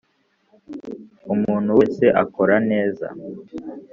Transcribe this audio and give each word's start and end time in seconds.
umuntu 1.33 1.69
wese 1.79 2.05
akora 2.23 2.55
neza. 2.69 3.07